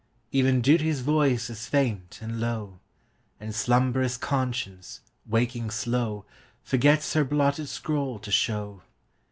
Even 0.31 0.61
Duty's 0.61 1.01
voice 1.01 1.47
is 1.51 1.67
faint 1.67 2.17
and 2.23 2.39
low, 2.39 2.79
And 3.39 3.53
slumberous 3.53 4.17
Conscience, 4.17 5.01
waking 5.27 5.69
slow, 5.69 6.25
Forgets 6.63 7.13
her 7.13 7.23
blotted 7.23 7.67
scroll 7.69 8.17
to 8.17 8.31
show. 8.31 8.81